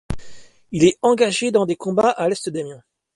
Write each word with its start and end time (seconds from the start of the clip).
Il 0.71 0.83
est 0.83 0.97
engagé 1.03 1.51
dans 1.51 1.67
des 1.67 1.75
combats 1.75 2.09
à 2.09 2.27
l’est 2.27 2.49
d’Amiens. 2.49 2.81